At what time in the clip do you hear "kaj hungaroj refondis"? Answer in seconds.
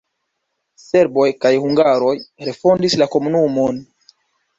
1.45-2.97